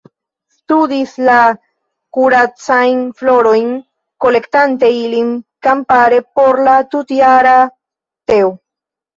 [0.53, 1.35] Studis la
[2.17, 3.69] kuracajn florojn,
[4.25, 5.31] kolektante ilin
[5.69, 7.57] kampare por la tutjara
[8.33, 8.53] teo.